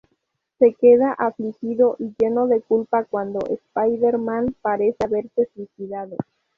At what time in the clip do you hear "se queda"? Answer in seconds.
0.57-1.11